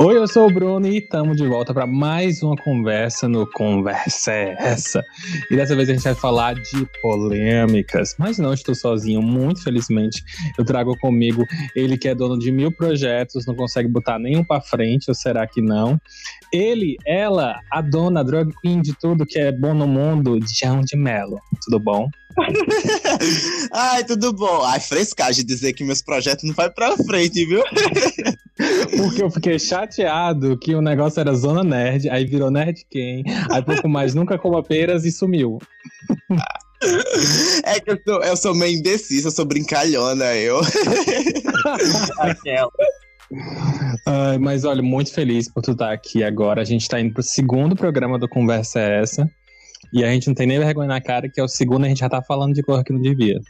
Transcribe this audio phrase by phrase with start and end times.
[0.00, 4.30] Oi, eu sou o Bruno e estamos de volta para mais uma conversa no Conversa
[4.30, 5.02] é Essa.
[5.50, 10.22] E dessa vez a gente vai falar de polêmicas, mas não estou sozinho, muito felizmente.
[10.56, 11.44] Eu trago comigo
[11.74, 15.48] ele que é dono de mil projetos, não consegue botar nenhum para frente, ou será
[15.48, 16.00] que não?
[16.52, 20.80] Ele, ela, a dona, a drug queen de tudo que é bom no mundo, João
[20.80, 21.40] de Mello.
[21.64, 22.08] Tudo bom?
[23.74, 24.62] Ai, tudo bom.
[24.62, 27.64] Ai, frescagem dizer que meus projetos não vai pra frente, viu?
[28.96, 33.62] Porque eu fiquei chateado que o negócio era Zona Nerd, aí virou Nerd Quem, aí
[33.62, 35.58] pouco mais nunca coma peras e sumiu.
[37.64, 40.60] É que eu sou, eu sou meio indecisa, eu sou brincalhona, eu.
[42.18, 42.70] Aquela.
[43.30, 46.62] Uh, mas olha, muito feliz por tu estar aqui agora.
[46.62, 49.30] A gente está indo pro segundo programa do Conversa é Essa.
[49.92, 52.00] E a gente não tem nem vergonha na cara, que é o segundo a gente
[52.00, 53.40] já tá falando de cor que não devia.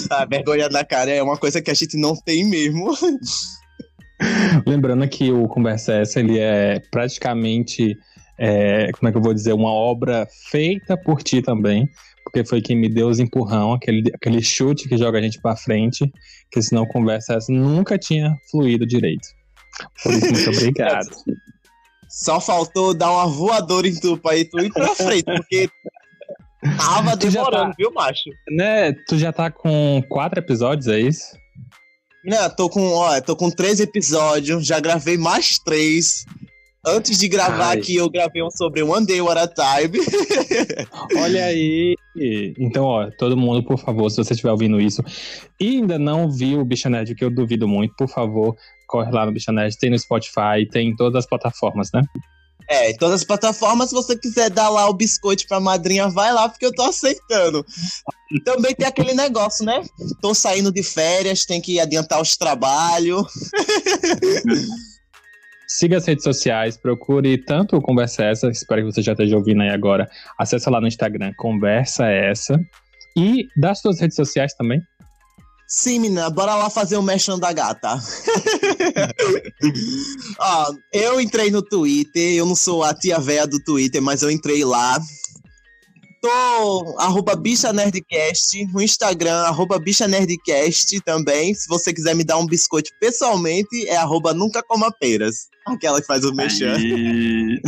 [0.09, 2.93] a vergonha na cara é uma coisa que a gente não tem mesmo.
[4.65, 7.97] Lembrando que o Conversa Essa, ele é praticamente,
[8.37, 11.89] é, como é que eu vou dizer, uma obra feita por ti também,
[12.23, 15.55] porque foi quem me deu os empurrão, aquele, aquele chute que joga a gente para
[15.55, 16.11] frente,
[16.49, 19.27] que senão Conversa Essa nunca tinha fluído direito.
[20.01, 21.09] Por isso, muito obrigado.
[22.09, 25.69] Só faltou dar uma voadora em tu pra ir tu ir pra frente, porque
[26.77, 28.29] tava demorando, tá, viu, macho?
[28.49, 31.37] Né, tu já tá com quatro episódios, é isso?
[32.23, 36.25] Não, tô com, ó, tô com três episódios, já gravei mais três.
[36.87, 37.77] Antes de gravar Ai.
[37.77, 39.99] aqui, eu gravei um sobre One Day What a Time.
[41.17, 41.95] Olha aí.
[42.59, 45.03] Então, ó, todo mundo, por favor, se você estiver ouvindo isso
[45.59, 48.55] e ainda não viu o Bicha Nerd, que eu duvido muito, por favor,
[48.87, 49.75] corre lá no Bicha Nerd.
[49.79, 52.03] Tem no Spotify, tem em todas as plataformas, né?
[52.69, 56.33] É, em todas as plataformas, se você quiser dar lá o biscoito pra madrinha, vai
[56.33, 57.65] lá, porque eu tô aceitando.
[58.43, 59.83] Também tem aquele negócio, né?
[60.21, 63.25] Tô saindo de férias, tem que adiantar os trabalhos.
[65.67, 69.61] Siga as redes sociais, procure tanto o Conversa Essa, espero que você já esteja ouvindo
[69.61, 70.09] aí agora.
[70.37, 72.59] Acesse lá no Instagram, Conversa Essa.
[73.17, 74.81] E das suas redes sociais também.
[75.67, 77.99] Sim, menina, bora lá fazer o um da gata.
[80.91, 84.63] Eu entrei no Twitter, eu não sou a tia véia do Twitter, mas eu entrei
[84.63, 84.99] lá.
[86.21, 91.53] Tô arroba Bicha Nerdcast, no Instagram, arroba Bicha Nerdcast também.
[91.53, 95.47] Se você quiser me dar um biscoito pessoalmente, é arroba Nunca Coma Peras.
[95.65, 96.77] Aquela que faz o mexer.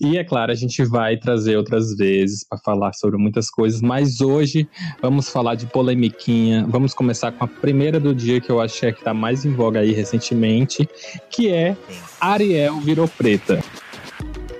[0.00, 4.20] e é claro, a gente vai trazer outras vezes para falar sobre muitas coisas, mas
[4.20, 4.68] hoje
[5.00, 6.64] vamos falar de polemiquinha.
[6.68, 9.80] Vamos começar com a primeira do dia que eu achei que tá mais em voga
[9.80, 10.88] aí recentemente,
[11.28, 11.76] que é
[12.20, 13.60] Ariel virou preta.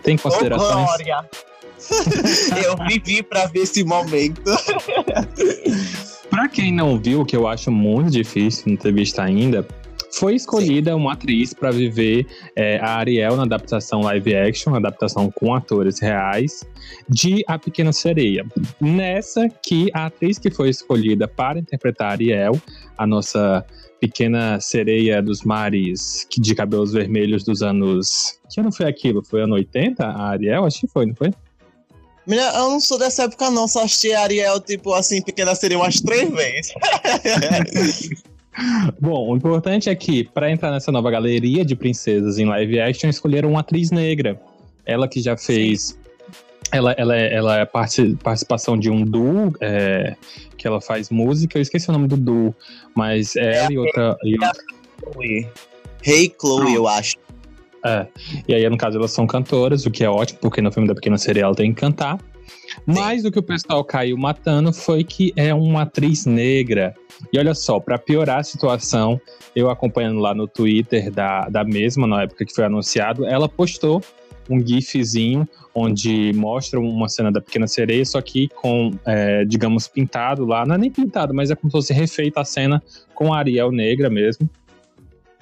[0.02, 0.88] Tem considerações?
[0.90, 1.02] Oh,
[2.64, 4.42] eu vivi para ver esse momento.
[6.28, 9.66] para quem não viu, que eu acho muito difícil não ter visto ainda,
[10.12, 10.96] foi escolhida Sim.
[10.96, 16.64] uma atriz para viver é, a Ariel na adaptação live action, adaptação com atores reais,
[17.08, 18.44] de A Pequena Sereia.
[18.80, 22.60] Nessa que a atriz que foi escolhida para interpretar a Ariel,
[22.96, 23.64] a nossa
[24.00, 28.38] pequena sereia dos mares de cabelos vermelhos dos anos.
[28.52, 29.24] Que ano foi aquilo?
[29.24, 30.04] Foi ano 80?
[30.04, 30.64] A Ariel?
[30.64, 31.32] Acho que foi, não foi?
[32.26, 33.66] Menina, eu não sou dessa época, não.
[33.66, 36.74] Só assisti a Ariel, tipo assim, pequena sereia umas três vezes.
[39.00, 43.08] Bom, o importante é que, para entrar nessa nova galeria de princesas em live action,
[43.08, 44.40] escolheram uma atriz negra.
[44.84, 45.98] Ela que já fez.
[46.70, 50.16] Ela, ela, é, ela é participação de um duo, é,
[50.56, 51.58] que ela faz música.
[51.58, 52.54] Eu esqueci o nome do duo,
[52.94, 54.16] mas é ela e outra.
[54.24, 54.52] E outra...
[55.12, 55.48] Chloe.
[56.04, 57.16] Hey Chloe, eu acho.
[57.84, 58.06] É.
[58.46, 60.94] E aí, no caso, elas são cantoras, o que é ótimo, porque no filme da
[60.94, 62.18] Pequena Sereia ela tem que cantar.
[62.86, 66.94] Mas o que o pessoal caiu matando foi que é uma atriz negra.
[67.32, 69.20] E olha só, para piorar a situação,
[69.54, 74.02] eu acompanhando lá no Twitter da, da mesma, na época que foi anunciado, ela postou
[74.50, 80.44] um gifzinho onde mostra uma cena da Pequena Sereia, só que com, é, digamos, pintado
[80.44, 80.66] lá.
[80.66, 82.82] Não é nem pintado, mas é como se fosse refeita a cena
[83.14, 84.48] com a Ariel negra mesmo.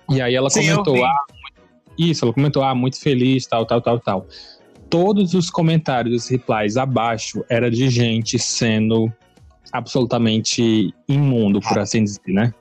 [0.08, 1.24] E aí ela Sim, comentou, ah,
[1.98, 4.26] isso, ela comentou, ah, muito feliz, tal, tal, tal, tal
[4.90, 9.10] todos os comentários, os replies abaixo, era de gente sendo
[9.72, 12.52] absolutamente imundo, por assim dizer, né?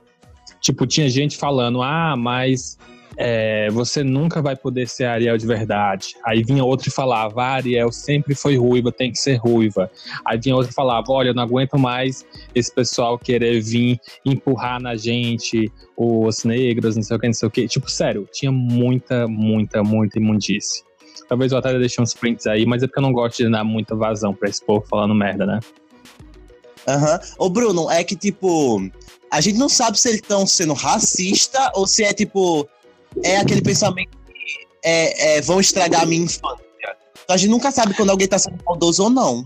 [0.60, 2.78] Tipo, tinha gente falando, ah, mas
[3.16, 6.14] é, você nunca vai poder ser Ariel de verdade.
[6.24, 9.90] Aí vinha outro e falava, ah, Ariel sempre foi ruiva, tem que ser ruiva.
[10.24, 12.24] Aí vinha outro e falava, olha, eu não aguento mais
[12.54, 17.48] esse pessoal querer vir empurrar na gente, os negros, não sei o que, não sei
[17.48, 17.66] o que.
[17.66, 20.84] Tipo, sério, tinha muita, muita, muita imundice.
[21.30, 23.62] Talvez eu até deixe uns prints aí, mas é porque eu não gosto de dar
[23.62, 25.60] muita vazão pra esse povo falando merda, né?
[26.88, 27.12] Aham.
[27.12, 27.18] Uhum.
[27.38, 28.82] Ô, Bruno, é que, tipo,
[29.30, 32.68] a gente não sabe se eles estão sendo racista ou se é, tipo,
[33.22, 36.66] é aquele pensamento que é, é, vão estragar a minha infância.
[37.22, 39.44] Então a gente nunca sabe quando alguém tá sendo maldoso ou não.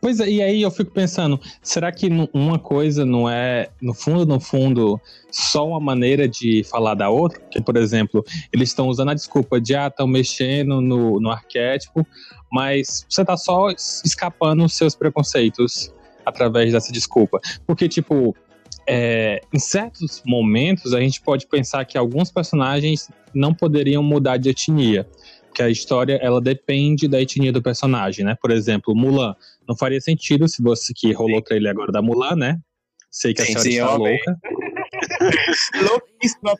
[0.00, 4.26] Pois é, e aí eu fico pensando, será que uma coisa não é, no fundo,
[4.26, 7.40] no fundo, só uma maneira de falar da outra?
[7.40, 12.06] Porque, por exemplo, eles estão usando a desculpa de, ah, estão mexendo no, no arquétipo,
[12.50, 15.92] mas você tá só escapando os seus preconceitos
[16.24, 17.40] através dessa desculpa.
[17.66, 18.34] Porque, tipo,
[18.86, 24.48] é, em certos momentos a gente pode pensar que alguns personagens não poderiam mudar de
[24.48, 25.06] etnia
[25.58, 28.36] que a história ela depende da etnia do personagem, né?
[28.40, 29.34] Por exemplo, Mulan.
[29.68, 32.60] Não faria sentido se você que rolou o trailer agora da Mulan, né?
[33.10, 34.38] Sei que a senhora está louca.
[35.82, 36.54] Louquíssima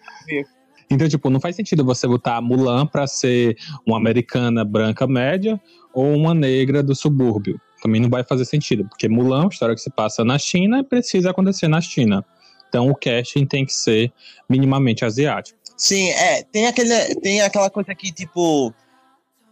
[0.90, 3.56] Então, tipo, não faz sentido você botar a Mulan pra ser
[3.86, 5.60] uma americana branca média
[5.94, 7.60] ou uma negra do subúrbio.
[7.80, 11.30] Também não vai fazer sentido, porque Mulan, a história que se passa na China, precisa
[11.30, 12.24] acontecer na China.
[12.68, 14.12] Então o casting tem que ser
[14.48, 15.56] minimamente asiático.
[15.76, 16.42] Sim, é.
[16.42, 18.74] Tem, aquele, tem aquela coisa que, tipo,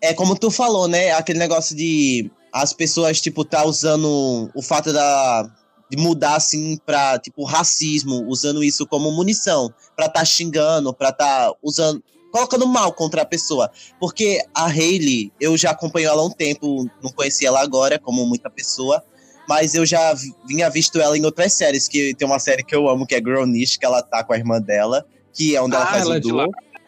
[0.00, 1.12] é como tu falou, né?
[1.12, 5.50] Aquele negócio de as pessoas, tipo, tá usando o fato da,
[5.90, 11.52] de mudar, assim, pra, tipo, racismo, usando isso como munição, pra tá xingando, pra tá
[11.62, 12.02] usando,
[12.32, 13.70] colocando mal contra a pessoa.
[14.00, 18.24] Porque a Hayley, eu já acompanho ela há um tempo, não conheci ela agora, como
[18.24, 19.02] muita pessoa,
[19.48, 20.14] mas eu já
[20.46, 23.18] vinha visto ela em outras séries, que tem uma série que eu amo, que é
[23.18, 26.02] Girl Niche, que ela tá com a irmã dela, que é onde ah, ela faz
[26.02, 26.46] ela o é duo.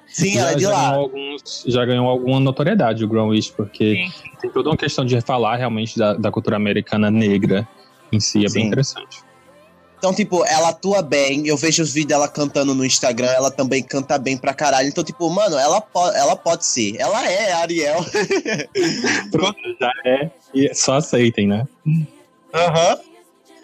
[0.08, 0.88] Sim, já, ela é de lá.
[0.94, 4.30] Alguns, já ganhou alguma notoriedade o Greenwich, porque Sim.
[4.40, 7.68] tem toda uma questão de falar realmente da, da cultura americana negra
[8.10, 8.54] em si, é Sim.
[8.54, 9.22] bem interessante.
[9.98, 13.82] Então, tipo, ela atua bem, eu vejo os vídeos dela cantando no Instagram, ela também
[13.82, 14.88] canta bem pra caralho.
[14.88, 16.96] Então, tipo, mano, ela, po ela pode ser.
[16.98, 17.98] Ela é Ariel.
[19.32, 20.30] Pronto, já é.
[20.54, 21.66] E só aceitem, né?
[22.54, 22.94] Aham.
[22.94, 23.17] Uhum.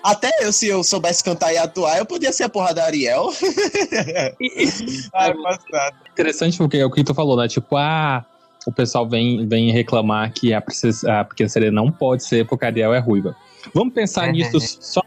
[0.04, 3.30] Até eu, se eu soubesse cantar e atuar, eu podia ser a porra da Ariel.
[5.14, 5.96] Ai, passado.
[6.12, 7.48] Interessante porque é o que tu falou, né?
[7.48, 8.22] Tipo, ah,
[8.66, 12.66] o pessoal vem, vem reclamar que a, princesa, a pequena sereia não pode ser porque
[12.66, 13.34] a Ariel é ruiva.
[13.72, 15.00] Vamos pensar nisso só,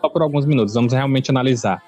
[0.00, 1.80] só por alguns minutos, vamos realmente analisar.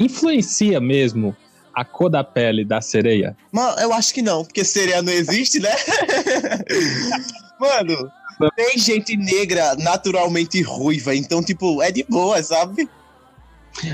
[0.00, 1.36] Influencia mesmo
[1.74, 3.36] a cor da pele da sereia?
[3.52, 5.70] Mano, eu acho que não, porque sereia não existe, né?
[7.60, 8.10] Mano,
[8.54, 12.88] tem gente negra naturalmente ruiva, então, tipo, é de boa, sabe?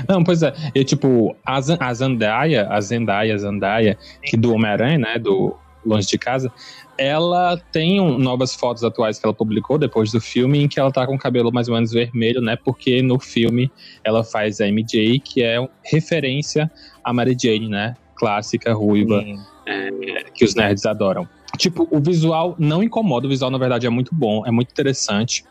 [0.07, 0.53] Não, pois é.
[0.73, 5.55] Eu, tipo, a, a Zendaya, a Zendaya, Zendaya, que do Homem-Aranha, né, do
[5.85, 6.51] Longe de Casa,
[6.97, 10.91] ela tem um, novas fotos atuais que ela publicou depois do filme, em que ela
[10.91, 13.71] tá com o cabelo mais ou menos vermelho, né, porque no filme
[14.03, 16.71] ela faz a MJ, que é referência
[17.03, 19.23] a Mary Jane, né, clássica, ruiva,
[19.67, 19.91] é,
[20.33, 21.27] que os nerds adoram.
[21.55, 25.45] Tipo, o visual não incomoda, o visual na verdade é muito bom, é muito interessante.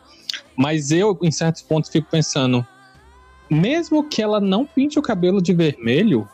[0.55, 2.65] Mas eu, em certos pontos, fico pensando,
[3.49, 6.27] mesmo que ela não pinte o cabelo de vermelho,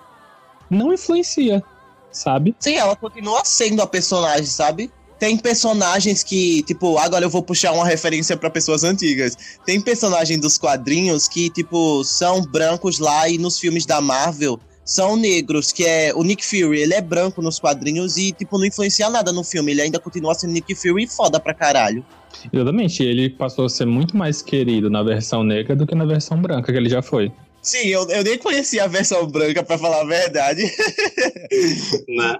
[0.69, 1.63] não influencia,
[2.11, 2.55] sabe?
[2.59, 4.91] Sim, ela continua sendo a personagem, sabe?
[5.19, 9.37] Tem personagens que, tipo, agora eu vou puxar uma referência para pessoas antigas.
[9.63, 15.15] Tem personagens dos quadrinhos que, tipo, são brancos lá e nos filmes da Marvel são
[15.15, 19.09] negros, que é o Nick Fury, ele é branco nos quadrinhos e, tipo, não influencia
[19.09, 19.71] nada no filme.
[19.71, 22.05] Ele ainda continua sendo Nick Fury foda pra caralho.
[22.51, 26.41] Exatamente, ele passou a ser muito mais querido na versão negra do que na versão
[26.41, 27.31] branca, que ele já foi.
[27.61, 30.63] Sim, eu, eu nem conhecia a versão branca, para falar a verdade.
[32.09, 32.37] né?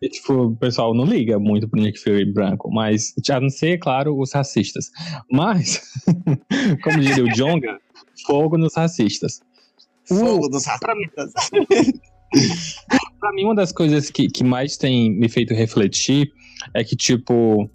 [0.00, 3.72] E, tipo, o pessoal não liga muito pro Nick Fury branco, mas, já não sei,
[3.72, 4.90] é claro, os racistas.
[5.30, 5.80] Mas,
[6.82, 7.78] como diria o Jonga,
[8.26, 9.40] fogo nos racistas.
[10.20, 11.32] Fogo dos racistas.
[13.20, 16.32] pra mim, uma das coisas que, que mais tem me feito refletir
[16.74, 17.68] é que, tipo,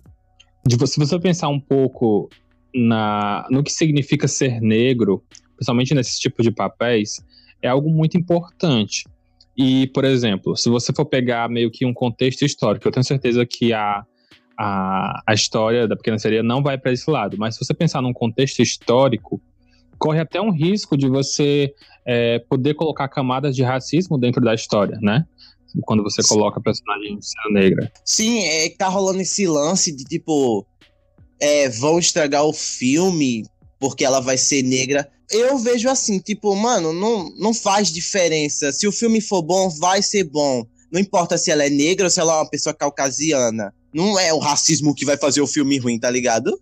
[0.65, 2.29] de, se você pensar um pouco
[2.73, 5.23] na, no que significa ser negro,
[5.55, 7.21] principalmente nesse tipo de papéis,
[7.61, 9.03] é algo muito importante.
[9.57, 13.45] E, por exemplo, se você for pegar meio que um contexto histórico, eu tenho certeza
[13.45, 14.05] que a,
[14.57, 18.01] a, a história da Pequena Sereia não vai para esse lado, mas se você pensar
[18.01, 19.41] num contexto histórico,
[19.97, 21.73] corre até um risco de você
[22.05, 25.25] é, poder colocar camadas de racismo dentro da história, né?
[25.83, 27.91] Quando você coloca a personagem sendo negra.
[28.05, 30.65] Sim, é que tá rolando esse lance de tipo.
[31.39, 33.45] É, vão estragar o filme
[33.79, 35.07] porque ela vai ser negra.
[35.29, 38.71] Eu vejo assim, tipo, mano, não, não faz diferença.
[38.71, 40.65] Se o filme for bom, vai ser bom.
[40.91, 43.73] Não importa se ela é negra ou se ela é uma pessoa caucasiana.
[43.93, 46.59] Não é o racismo que vai fazer o filme ruim, tá ligado?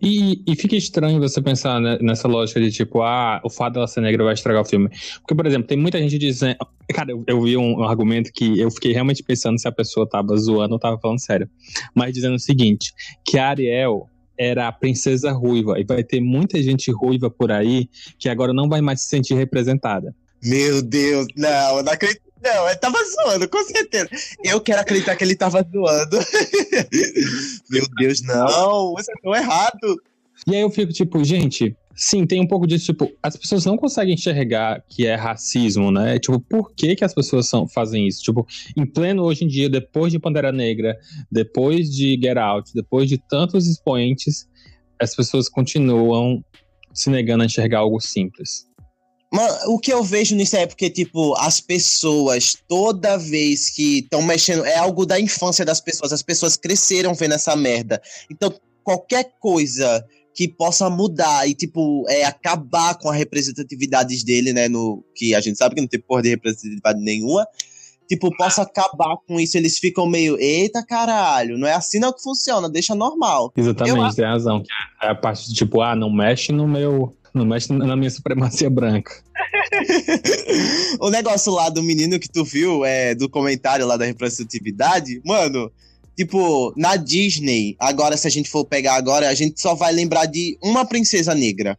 [0.00, 4.00] E, e fica estranho você pensar nessa lógica de tipo, ah, o fato dela ser
[4.00, 4.88] negra vai estragar o filme.
[5.20, 6.56] Porque, por exemplo, tem muita gente dizendo.
[6.92, 10.08] Cara, eu, eu vi um, um, argumento que eu fiquei realmente pensando se a pessoa
[10.08, 11.48] tava zoando ou tava falando sério.
[11.94, 12.92] Mas dizendo o seguinte:
[13.24, 14.08] que a Ariel
[14.38, 15.78] era a princesa ruiva.
[15.78, 19.34] E vai ter muita gente ruiva por aí que agora não vai mais se sentir
[19.34, 20.14] representada.
[20.42, 22.31] Meu Deus, não, não acredito.
[22.42, 24.08] Não, ele tava zoando, com certeza.
[24.44, 26.18] Eu quero acreditar que ele tava zoando.
[27.70, 30.02] Meu Deus, não, você tá errado.
[30.46, 33.76] E aí eu fico tipo, gente, sim, tem um pouco disso, tipo, as pessoas não
[33.76, 36.18] conseguem enxergar que é racismo, né?
[36.18, 38.22] Tipo, por que que as pessoas são, fazem isso?
[38.22, 38.46] Tipo,
[38.76, 40.98] em pleno hoje em dia, depois de Pantera Negra,
[41.30, 44.48] depois de Get Out, depois de tantos expoentes,
[45.00, 46.44] as pessoas continuam
[46.92, 48.66] se negando a enxergar algo simples.
[49.32, 54.20] Mano, o que eu vejo nisso é porque, tipo, as pessoas, toda vez que estão
[54.22, 56.12] mexendo, é algo da infância das pessoas.
[56.12, 58.00] As pessoas cresceram vendo essa merda.
[58.30, 58.52] Então,
[58.84, 64.68] qualquer coisa que possa mudar e, tipo, é, acabar com a representatividade dele, né?
[64.68, 67.46] No, que a gente sabe que não tem porra de representatividade nenhuma.
[68.08, 69.56] Tipo, possa acabar com isso.
[69.56, 73.50] Eles ficam meio, eita caralho, não é assim não que funciona, deixa normal.
[73.56, 74.62] Exatamente, Eu- tem razão.
[75.02, 77.16] É a parte de tipo, ah, não mexe no meu.
[77.34, 79.22] Não mexe na minha supremacia branca.
[81.00, 85.70] o negócio lá do menino que tu viu, é, do comentário lá da representatividade, mano,
[86.16, 90.26] tipo, na Disney, agora se a gente for pegar agora, a gente só vai lembrar
[90.26, 91.78] de uma princesa negra.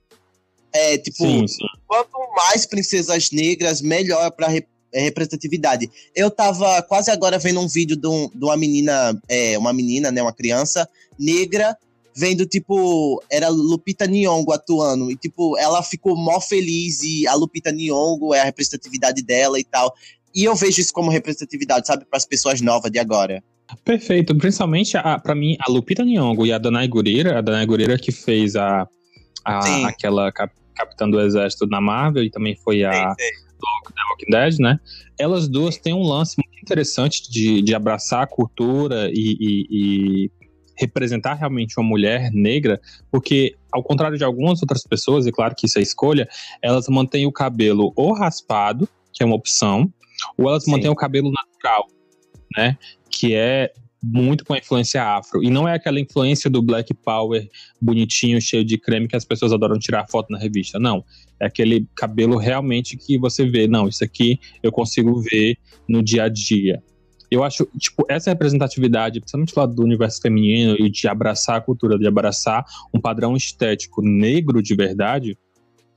[0.73, 1.63] É, tipo, Sim, sim.
[1.85, 5.87] quanto mais princesas negras, melhor pra re- é, representatividade.
[6.15, 10.11] Eu tava quase agora vendo um vídeo de, um- de uma menina, é, uma menina,
[10.11, 11.77] né, uma criança negra,
[12.15, 17.71] vendo, tipo, era Lupita Nyong'o atuando, e, tipo, ela ficou mó feliz, e a Lupita
[17.71, 19.93] Nyong'o é a representatividade dela e tal.
[20.35, 23.43] E eu vejo isso como representatividade, sabe, para as pessoas novas de agora.
[23.83, 24.35] Perfeito.
[24.35, 28.11] Principalmente, a, pra mim, a Lupita Nyong'o e a Danai Gurira, a Danai Gurira que
[28.11, 28.87] fez a,
[29.45, 29.85] a Sim.
[29.85, 33.25] aquela cap- capitã do exército na Marvel e também foi a The
[34.09, 34.79] Walking Dead, né?
[35.17, 40.31] Elas duas têm um lance muito interessante de, de abraçar a cultura e, e- e
[40.75, 42.79] representar realmente uma mulher negra,
[43.11, 46.27] porque, ao contrário de algumas outras pessoas, e claro que isso é escolha,
[46.61, 49.91] elas mantêm o cabelo ou raspado, que é uma opção,
[50.37, 50.71] ou elas Sim.
[50.71, 51.87] mantêm o cabelo natural,
[52.55, 52.77] né?
[53.09, 53.71] Que é
[54.03, 55.41] muito com a influência afro.
[55.41, 57.47] E não é aquela influência do Black Power
[57.81, 60.77] bonitinho, cheio de creme que as pessoas adoram tirar foto na revista.
[60.77, 61.05] Não.
[61.39, 63.65] É aquele cabelo realmente que você vê.
[63.65, 66.83] Não, isso aqui eu consigo ver no dia a dia.
[67.33, 71.97] Eu acho, tipo, essa representatividade, principalmente lá do universo feminino e de abraçar a cultura,
[71.97, 72.63] de abraçar
[72.93, 75.35] um padrão estético negro de verdade,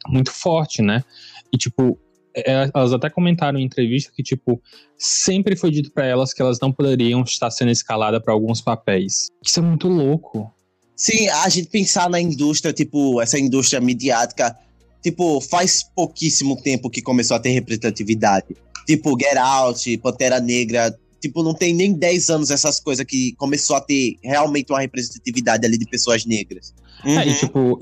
[0.09, 1.05] muito forte, né?
[1.52, 1.99] E, tipo,
[2.35, 4.62] é, elas até comentaram em entrevista que, tipo,
[4.97, 9.28] sempre foi dito pra elas que elas não poderiam estar sendo escaladas pra alguns papéis.
[9.45, 10.50] Isso é muito louco.
[10.97, 14.57] Sim, a gente pensar na indústria, tipo, essa indústria midiática,
[15.02, 18.57] tipo, faz pouquíssimo tempo que começou a ter representatividade.
[18.87, 23.76] Tipo, Get Out, Pantera Negra, tipo, não tem nem 10 anos essas coisas que começou
[23.76, 26.75] a ter realmente uma representatividade ali de pessoas negras.
[27.04, 27.35] É, e, Uhum.
[27.35, 27.78] tipo,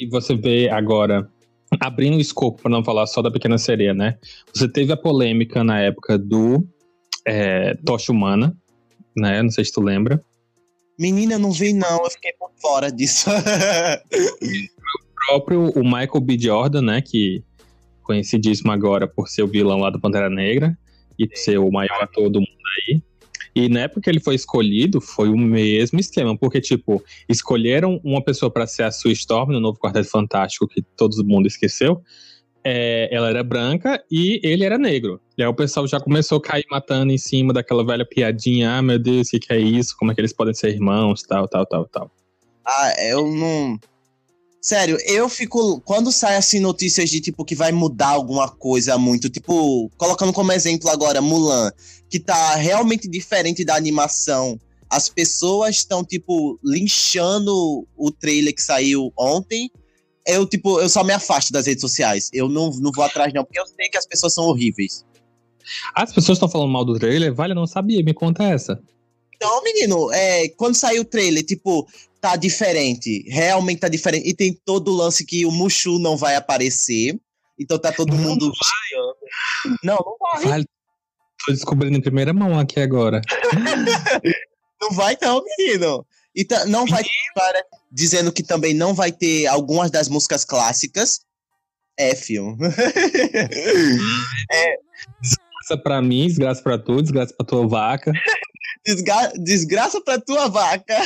[0.00, 1.28] e, você vê agora,
[1.80, 4.16] abrindo o escopo pra não falar só da Pequena Sereia, né?
[4.54, 6.66] Você teve a polêmica na época do
[7.26, 8.56] é, Tocha Humana,
[9.16, 9.42] né?
[9.42, 10.22] Não sei se tu lembra.
[10.98, 13.30] Menina, eu não vi não, eu fiquei por fora disso.
[15.28, 16.38] O próprio o Michael B.
[16.38, 17.02] Jordan, né?
[17.02, 17.42] Que
[18.02, 20.74] conhecidíssimo agora por ser o vilão lá do Pantera Negra
[21.18, 22.50] e ser o maior ator do mundo
[22.88, 23.02] aí.
[23.54, 28.22] E na época que ele foi escolhido, foi o mesmo esquema, porque, tipo, escolheram uma
[28.22, 32.00] pessoa pra ser a Sue Storm no novo Quarteto Fantástico, que todo mundo esqueceu.
[32.62, 35.20] É, ela era branca e ele era negro.
[35.36, 38.82] E aí o pessoal já começou a cair matando em cima daquela velha piadinha: ah,
[38.82, 39.96] meu Deus, o que, que é isso?
[39.98, 41.22] Como é que eles podem ser irmãos?
[41.22, 42.10] Tal, tal, tal, tal.
[42.66, 43.78] Ah, eu não.
[44.60, 45.80] Sério, eu fico.
[45.82, 50.52] Quando sai assim notícias de tipo que vai mudar alguma coisa muito, tipo, colocando como
[50.52, 51.70] exemplo agora Mulan,
[52.10, 54.58] que tá realmente diferente da animação.
[54.90, 59.70] As pessoas estão, tipo, linchando o trailer que saiu ontem.
[60.26, 62.28] Eu, tipo, eu só me afasto das redes sociais.
[62.32, 65.04] Eu não, não vou atrás, não, porque eu sei que as pessoas são horríveis.
[65.94, 67.34] As pessoas estão falando mal do trailer?
[67.34, 68.80] Vale, eu não sabia, me conta essa.
[69.38, 71.88] Então, menino, é, quando saiu o trailer, tipo,
[72.20, 73.22] tá diferente.
[73.28, 74.28] Realmente tá diferente.
[74.28, 77.16] E tem todo o lance que o Mushu não vai aparecer.
[77.58, 79.16] Então tá todo Não mundo chiando.
[79.84, 80.44] Não, não vai.
[80.44, 80.64] Vale,
[81.44, 83.20] tô descobrindo em primeira mão aqui agora.
[84.80, 86.06] Não vai, não, menino.
[86.32, 87.02] E tá- não vai
[87.34, 91.18] para dizendo que também não vai ter algumas das músicas clássicas.
[91.98, 92.56] É, filho.
[95.20, 98.12] Desgraça pra mim, desgraça pra tu, desgraça pra tua vaca.
[99.38, 100.96] Desgraça pra tua vaca.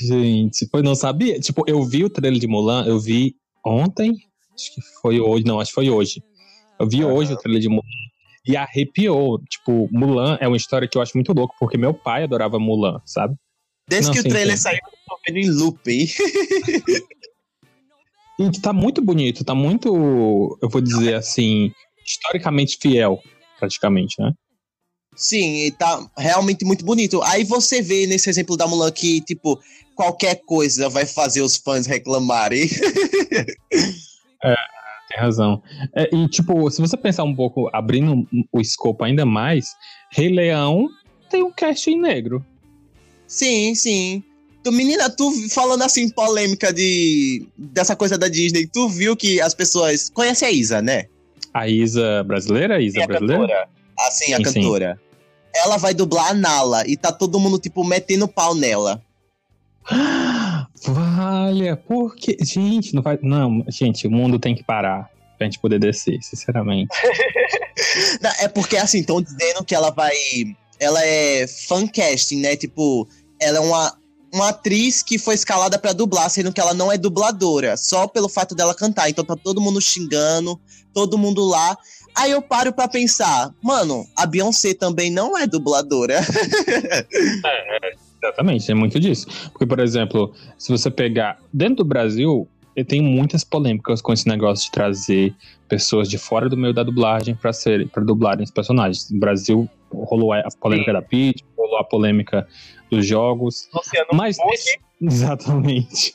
[0.00, 1.38] Gente, foi, não sabia.
[1.38, 4.16] Tipo, eu vi o trailer de Mulan, eu vi ontem,
[4.54, 6.22] acho que foi hoje, não, acho que foi hoje.
[6.78, 7.12] Eu vi Aham.
[7.12, 7.82] hoje o trailer de Mulan
[8.46, 9.38] e arrepiou.
[9.48, 13.00] Tipo, Mulan é uma história que eu acho muito louco, porque meu pai adorava Mulan,
[13.04, 13.36] sabe?
[13.88, 16.06] Desde Não, que o trailer saiu, eu tô vendo em looping.
[18.40, 21.70] E tá muito bonito, tá muito, eu vou dizer assim,
[22.02, 23.22] historicamente fiel,
[23.58, 24.32] praticamente, né?
[25.20, 27.22] Sim, e tá realmente muito bonito.
[27.22, 29.60] Aí você vê nesse exemplo da Mulan que, tipo,
[29.94, 32.66] qualquer coisa vai fazer os fãs reclamarem.
[34.40, 35.62] Tem razão.
[35.94, 39.66] É, e, tipo, se você pensar um pouco, abrindo o escopo ainda mais,
[40.10, 40.88] Rei Leão
[41.28, 42.42] tem um casting negro.
[43.26, 44.24] sim, sim.
[44.64, 49.52] Tu, menina, tu falando assim, polêmica de dessa coisa da Disney, tu viu que as
[49.52, 50.08] pessoas.
[50.08, 51.04] Conhece a Isa, né?
[51.52, 52.76] A Isa brasileira?
[52.76, 53.42] A Isa Sim, a brasileira?
[53.42, 53.68] cantora.
[53.98, 55.00] Ah, sim, a Sim, sim.
[55.54, 59.02] Ela vai dublar a Nala e tá todo mundo, tipo, metendo pau nela.
[60.86, 62.36] Valha, por que.
[62.42, 63.18] Gente, não vai.
[63.22, 66.94] Não, gente, o mundo tem que parar pra gente poder descer, sinceramente.
[68.20, 70.14] Não, É porque, assim, estão dizendo que ela vai.
[70.78, 72.56] Ela é fan casting, né?
[72.56, 73.08] Tipo,
[73.40, 73.98] ela é uma,
[74.32, 78.28] uma atriz que foi escalada pra dublar, sendo que ela não é dubladora, só pelo
[78.28, 79.08] fato dela cantar.
[79.08, 80.60] Então tá todo mundo xingando,
[80.92, 81.76] todo mundo lá.
[82.16, 86.20] Aí eu paro pra pensar, mano, a Beyoncé também não é dubladora.
[88.22, 89.26] Exatamente, é muito disso.
[89.50, 91.38] Porque, por exemplo, se você pegar.
[91.52, 92.46] Dentro do Brasil,
[92.86, 95.34] tem muitas polêmicas com esse negócio de trazer
[95.68, 99.10] pessoas de fora do meio da dublagem pra ser para dublarem os personagens.
[99.10, 102.46] No Brasil rolou a polêmica da Peach, rolou a polêmica
[102.90, 103.68] dos jogos.
[103.74, 106.14] Luciano Mas nesse, exatamente.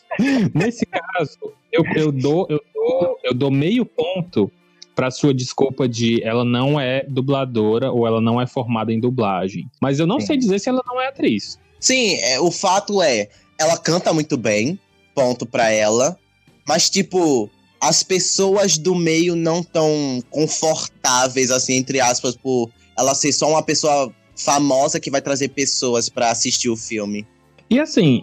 [0.54, 1.38] nesse caso,
[1.72, 4.52] eu, eu dou eu dou eu dou meio ponto
[4.96, 9.70] para sua desculpa de ela não é dubladora ou ela não é formada em dublagem.
[9.82, 10.28] Mas eu não Sim.
[10.28, 11.60] sei dizer se ela não é atriz.
[11.80, 13.28] Sim, é, o fato é,
[13.60, 14.80] ela canta muito bem,
[15.14, 16.18] ponto pra ela.
[16.68, 17.50] Mas, tipo,
[17.80, 23.62] as pessoas do meio não tão confortáveis, assim, entre aspas, por ela ser só uma
[23.62, 27.26] pessoa famosa que vai trazer pessoas pra assistir o filme.
[27.70, 28.22] E assim,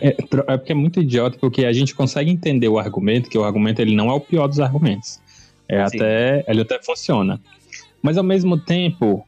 [0.00, 3.44] é, é porque é muito idiota, porque a gente consegue entender o argumento, que o
[3.44, 5.20] argumento ele não é o pior dos argumentos.
[5.68, 5.96] É Sim.
[5.96, 7.40] até, ele até funciona.
[8.02, 9.26] Mas ao mesmo tempo,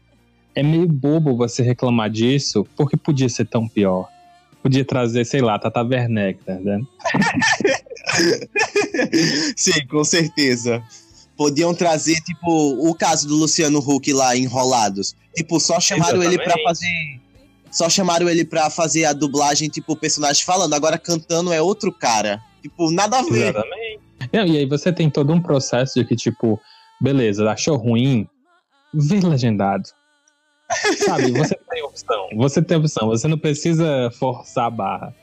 [0.55, 4.09] é meio bobo você reclamar disso, porque podia ser tão pior.
[4.63, 6.87] Podia trazer, sei lá, Tata Werneck, tá vendo?
[9.57, 10.83] Sim, com certeza.
[11.37, 15.15] Podiam trazer, tipo, o caso do Luciano Huck lá, Enrolados.
[15.35, 17.21] Tipo, só chamaram ele pra fazer.
[17.71, 20.73] Só chamaram ele pra fazer a dublagem, tipo, o personagem falando.
[20.73, 22.41] Agora cantando é outro cara.
[22.63, 23.51] Tipo, nada a ver.
[23.51, 23.76] Exatamente.
[24.33, 26.61] Não, E aí você tem todo um processo de que, tipo,
[27.01, 28.29] beleza, achou ruim,
[28.93, 29.89] vê legendado.
[30.99, 32.29] Sabe, você tem opção.
[32.37, 35.15] Você tem opção, você não precisa forçar a barra.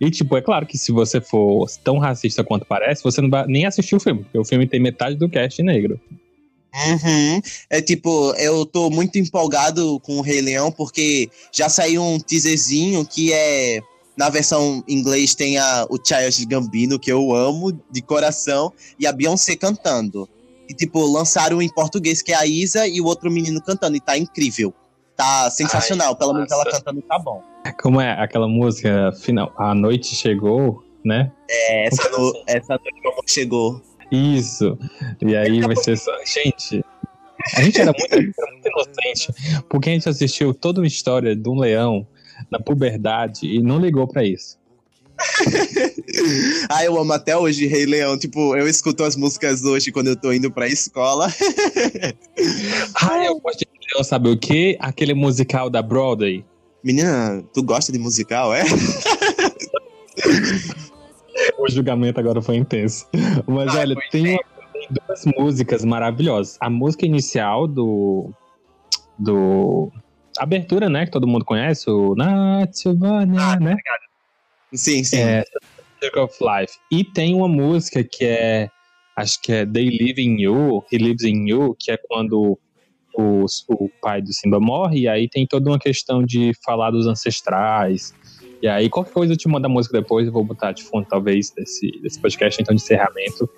[0.00, 3.46] E, tipo, é claro que se você for tão racista quanto parece, você não vai
[3.46, 6.00] nem assistir o filme, porque o filme tem metade do cast negro.
[6.74, 7.40] Uhum.
[7.70, 13.06] É tipo, eu tô muito empolgado com o Rei Leão, porque já saiu um teaserzinho
[13.06, 13.80] que é.
[14.16, 19.06] Na versão em inglês tem a, o Childish Gambino, que eu amo de coração, e
[19.06, 20.28] a Beyoncé cantando.
[20.68, 24.00] E, tipo, lançaram em português, que é a Isa, e o outro menino cantando, e
[24.00, 24.72] tá incrível.
[25.16, 27.42] Tá sensacional, pelo menos ela cantando tá bom.
[27.80, 29.52] Como é aquela música final?
[29.56, 31.30] A noite chegou, né?
[31.48, 33.82] É, essa, no, essa noite amor chegou.
[34.10, 34.76] Isso.
[35.24, 36.12] E aí vai ser só.
[36.24, 36.84] Gente,
[37.56, 41.48] a gente era muito, era muito inocente, porque a gente assistiu toda uma história de
[41.48, 42.06] um leão
[42.50, 44.58] na puberdade e não ligou pra isso.
[46.70, 48.18] Ah, eu amo até hoje Rei Leão.
[48.18, 51.28] Tipo, eu escuto as músicas hoje quando eu tô indo pra escola.
[53.00, 54.76] Ah, eu gosto de leão, sabe o quê?
[54.80, 56.44] Aquele musical da Broadway.
[56.82, 58.62] Menina, tu gosta de musical, é?
[61.58, 63.06] O julgamento agora foi intenso.
[63.46, 64.40] Mas Ah, olha, tem, uma-
[64.72, 66.56] tem duas músicas maravilhosas.
[66.60, 68.30] A música inicial do.
[69.18, 69.90] do.
[70.38, 71.06] Abertura, né?
[71.06, 73.76] Que todo mundo conhece, o Natsubana, né?
[74.72, 75.18] Sim, sim.
[75.18, 75.44] É,
[76.00, 76.78] Circle of Life.
[76.90, 78.70] E tem uma música que é.
[79.16, 82.58] Acho que é They Live in You, He Lives in You, que é quando
[83.16, 87.06] o, o pai do Simba morre, e aí tem toda uma questão de falar dos
[87.06, 88.12] ancestrais.
[88.60, 91.06] E aí, qualquer coisa eu te mando a música depois, eu vou botar de fundo,
[91.08, 93.48] talvez, desse, desse podcast, então, de encerramento.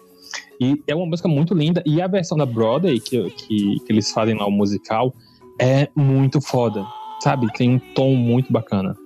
[0.60, 4.10] E é uma música muito linda, e a versão da Broadway, que, que, que eles
[4.10, 5.14] fazem lá, o musical,
[5.58, 6.84] é muito foda,
[7.22, 7.46] sabe?
[7.54, 8.96] Tem um tom muito bacana.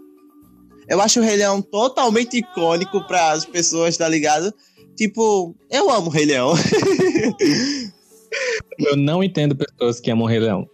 [0.89, 4.53] Eu acho o Rei Leão totalmente icônico para as pessoas, tá ligado?
[4.97, 6.53] Tipo, eu amo o Rei Leão.
[8.79, 10.69] Eu não entendo pessoas que amam Rei Leão.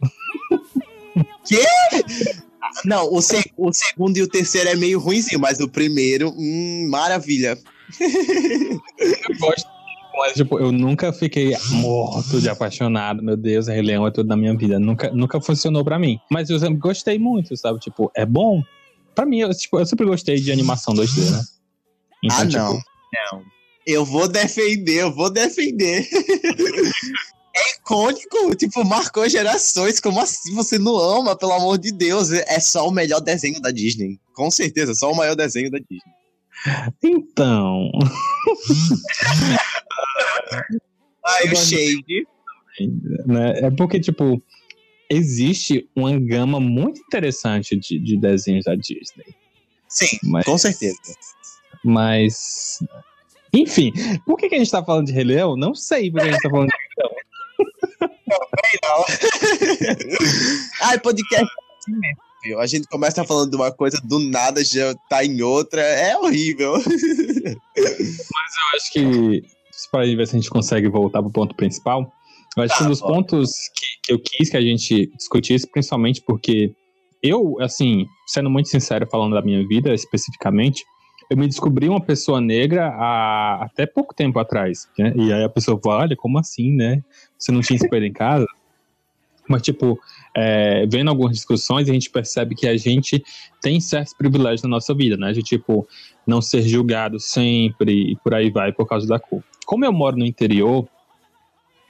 [2.85, 6.87] Não, o, se- o segundo e o terceiro é meio ruimzinho, mas o primeiro, hum,
[6.91, 7.59] maravilha.
[7.99, 9.67] Eu gosto,
[10.17, 13.23] mas tipo, eu nunca fiquei morto de apaixonado.
[13.23, 14.79] Meu Deus, Rei Leão é tudo na minha vida.
[14.79, 16.19] Nunca, nunca funcionou pra mim.
[16.31, 17.79] Mas eu sempre gostei muito, sabe?
[17.79, 18.63] Tipo, é bom.
[19.15, 21.43] pra mim, eu, tipo, eu sempre gostei de animação 2D, né?
[22.25, 22.77] Então, ah, não.
[22.79, 22.91] Tipo,
[23.33, 23.43] não.
[23.87, 26.09] Eu vou defender, eu vou defender.
[27.55, 30.01] é icônico, tipo, marcou gerações.
[30.01, 32.33] Como assim você não ama, pelo amor de Deus?
[32.33, 34.19] É só o melhor desenho da Disney.
[34.35, 36.16] Com certeza, só o maior desenho da Disney.
[37.03, 37.91] Então.
[41.25, 42.27] Ai, o shade.
[43.27, 43.61] Né?
[43.61, 44.43] É porque, tipo,
[45.11, 49.35] existe uma gama muito interessante de, de desenhos da Disney.
[49.89, 50.99] Sim, mas, com certeza.
[51.85, 52.79] Mas.
[53.53, 53.93] Enfim,
[54.27, 55.57] por que, que a gente tá falando de Rei Leão?
[55.57, 57.17] Não sei por que a gente tá falando de Rei Leão.
[58.29, 58.39] Não,
[58.83, 59.05] não.
[60.83, 61.47] Ai, podcast
[62.47, 62.61] mesmo.
[62.61, 65.81] A gente começa falando de uma coisa, do nada já tá em outra.
[65.81, 66.75] É horrível.
[66.75, 66.87] Mas
[67.85, 69.43] eu acho que,
[69.91, 72.13] para ver se a gente consegue voltar pro ponto principal,
[72.57, 73.07] eu acho tá, que um dos ó.
[73.07, 76.73] pontos que, que eu quis que a gente discutisse, principalmente porque
[77.23, 80.85] eu, assim, sendo muito sincero falando da minha vida especificamente,
[81.29, 84.89] eu me descobri uma pessoa negra há até pouco tempo atrás.
[84.99, 85.13] Né?
[85.17, 87.03] E aí a pessoa fala, olha, como assim, né?
[87.37, 88.47] Você não tinha espelho em casa?
[89.49, 89.99] Mas, tipo,
[90.35, 93.23] é, vendo algumas discussões, a gente percebe que a gente
[93.61, 95.33] tem certos privilégios na nossa vida, né?
[95.33, 95.87] De, tipo,
[96.27, 99.43] não ser julgado sempre e por aí vai por causa da cor.
[99.65, 100.89] Como eu moro no interior,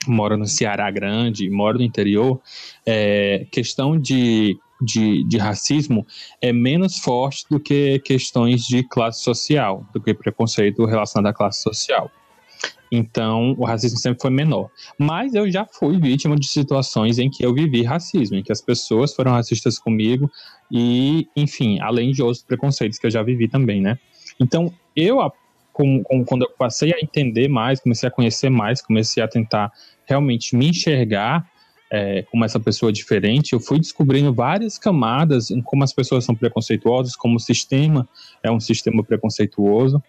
[0.07, 2.39] moro no Ceará Grande, moro no interior,
[2.85, 6.05] é, questão de, de, de, racismo
[6.41, 11.61] é menos forte do que questões de classe social, do que preconceito relacionado à classe
[11.61, 12.11] social.
[12.91, 14.69] Então, o racismo sempre foi menor.
[14.97, 18.61] Mas eu já fui vítima de situações em que eu vivi racismo, em que as
[18.61, 20.31] pessoas foram racistas comigo
[20.71, 23.97] e, enfim, além de outros preconceitos que eu já vivi também, né?
[24.39, 25.19] Então, eu,
[26.25, 29.71] quando eu passei a entender mais, comecei a conhecer mais, comecei a tentar
[30.05, 31.47] realmente me enxergar
[31.89, 36.35] é, como essa pessoa diferente, eu fui descobrindo várias camadas em como as pessoas são
[36.35, 38.07] preconceituosas, como o sistema
[38.43, 40.03] é um sistema preconceituoso.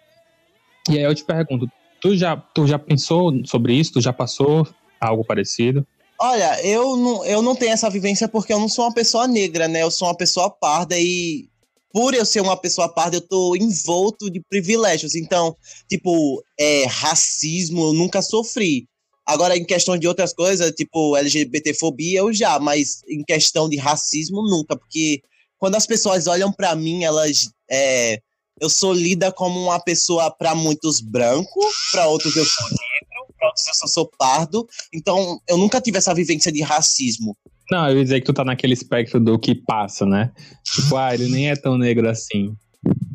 [0.91, 3.95] E aí eu te pergunto, tu já, tu já pensou sobre isso?
[3.95, 4.67] Tu já passou
[5.01, 5.87] algo parecido?
[6.21, 9.69] Olha, eu não, eu não tenho essa vivência porque eu não sou uma pessoa negra,
[9.69, 9.83] né?
[9.83, 11.49] Eu sou uma pessoa parda e
[11.93, 15.15] por eu ser uma pessoa parda, eu tô envolto de privilégios.
[15.15, 15.57] Então,
[15.89, 18.87] tipo, é, racismo eu nunca sofri.
[19.25, 24.43] Agora, em questão de outras coisas, tipo LGBTfobia, eu já, mas em questão de racismo,
[24.43, 25.23] nunca, porque
[25.59, 27.51] quando as pessoas olham para mim, elas.
[27.71, 28.21] É,
[28.61, 31.61] eu sou lida como uma pessoa para muitos branco,
[31.93, 34.67] para outros eu sou negro, para outros eu sou, sou pardo.
[34.93, 37.37] Então, eu nunca tive essa vivência de racismo.
[37.71, 40.33] Não, eu ia dizer que tu tá naquele espectro do que passa, né?
[40.65, 42.55] Tipo, ah, ele nem é tão negro assim.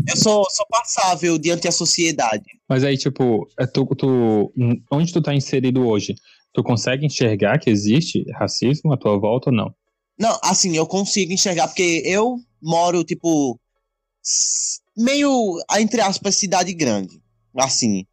[0.08, 2.43] Eu sou, sou passável diante da sociedade.
[2.69, 4.53] Mas aí, tipo, é tu, tu,
[4.91, 6.13] onde tu tá inserido hoje?
[6.53, 9.73] Tu consegue enxergar que existe racismo à tua volta ou não?
[10.19, 13.60] Não, assim, eu consigo enxergar, porque eu moro, tipo,
[14.95, 17.21] meio, entre aspas, cidade grande.
[17.56, 18.06] Assim.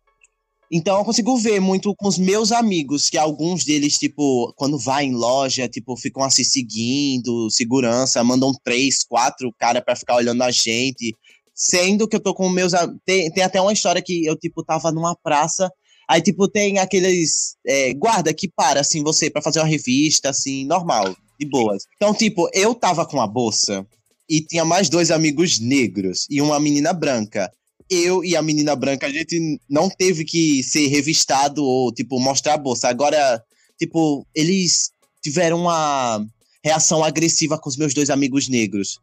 [0.72, 5.04] Então eu consigo ver muito com os meus amigos, que alguns deles, tipo, quando vai
[5.04, 10.50] em loja, tipo, ficam assim seguindo, segurança, mandam três, quatro cara para ficar olhando a
[10.50, 11.16] gente.
[11.52, 12.72] Sendo que eu tô com meus.
[13.04, 15.70] Tem, tem até uma história que eu, tipo, tava numa praça.
[16.08, 20.64] Aí, tipo, tem aqueles é, guarda que para, assim, você para fazer uma revista, assim,
[20.64, 21.84] normal, de boas.
[21.96, 23.86] Então, tipo, eu tava com a bolsa
[24.30, 27.50] e tinha mais dois amigos negros e uma menina branca.
[27.90, 32.54] Eu e a menina branca, a gente não teve que ser revistado ou, tipo, mostrar
[32.54, 32.88] a bolsa.
[32.88, 33.42] Agora,
[33.76, 36.24] tipo, eles tiveram uma
[36.64, 39.00] reação agressiva com os meus dois amigos negros.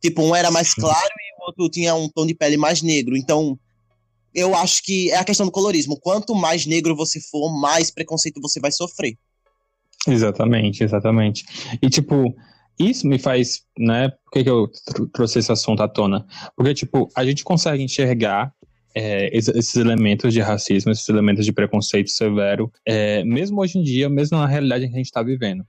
[0.00, 1.10] Tipo, um era mais claro
[1.50, 3.16] outro tinha um tom de pele mais negro.
[3.16, 3.58] Então,
[4.34, 5.98] eu acho que é a questão do colorismo.
[5.98, 9.16] Quanto mais negro você for, mais preconceito você vai sofrer.
[10.06, 11.44] Exatamente, exatamente.
[11.82, 12.34] E, tipo,
[12.88, 14.08] isso me faz, né?
[14.08, 14.70] Por que, que eu
[15.12, 16.26] trouxe esse assunto à tona?
[16.56, 18.52] Porque, tipo, a gente consegue enxergar
[18.94, 24.08] é, esses elementos de racismo, esses elementos de preconceito severo, é, mesmo hoje em dia,
[24.08, 25.64] mesmo na realidade que a gente está vivendo.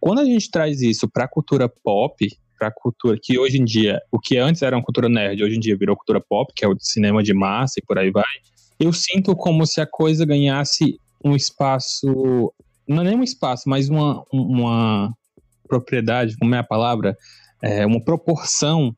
[0.00, 2.26] Quando a gente traz isso para a cultura pop,
[2.58, 5.56] para a cultura que hoje em dia, o que antes era uma cultura nerd, hoje
[5.56, 8.24] em dia virou cultura pop, que é o cinema de massa e por aí vai.
[8.78, 12.52] Eu sinto como se a coisa ganhasse um espaço,
[12.86, 15.14] não é nem um espaço, mas uma, uma
[15.78, 17.16] propriedade, como é a palavra,
[17.62, 18.94] é, uma proporção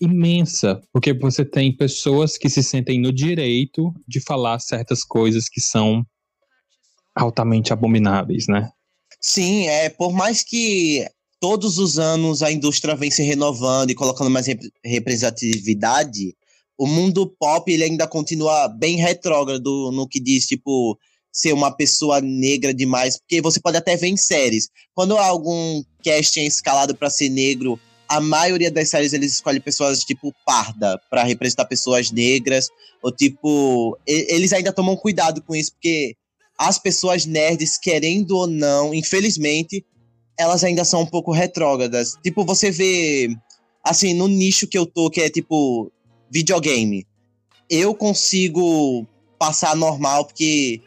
[0.00, 5.60] imensa, porque você tem pessoas que se sentem no direito de falar certas coisas que
[5.60, 6.04] são
[7.14, 8.70] altamente abomináveis, né?
[9.20, 11.04] Sim, é por mais que
[11.40, 16.36] todos os anos a indústria vem se renovando e colocando mais rep representatividade,
[16.76, 20.96] o mundo pop ele ainda continua bem retrógrado no que diz, tipo,
[21.38, 24.68] ser uma pessoa negra demais, porque você pode até ver em séries.
[24.92, 30.02] Quando algum casting é escalado para ser negro, a maioria das séries eles escolhem pessoas
[30.02, 32.68] tipo parda para representar pessoas negras
[33.02, 36.16] ou tipo eles ainda tomam cuidado com isso porque
[36.58, 39.84] as pessoas nerds querendo ou não, infelizmente,
[40.36, 42.14] elas ainda são um pouco retrógradas.
[42.20, 43.28] Tipo, você vê
[43.84, 45.92] assim no nicho que eu tô que é tipo
[46.28, 47.06] videogame.
[47.70, 49.06] Eu consigo
[49.38, 50.80] passar normal porque